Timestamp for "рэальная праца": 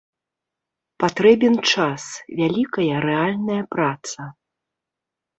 3.07-4.21